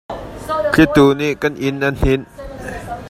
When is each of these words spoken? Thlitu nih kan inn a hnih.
Thlitu 0.73 1.05
nih 1.19 1.33
kan 1.41 1.53
inn 1.67 1.83
a 1.87 1.89
hnih. 1.99 2.23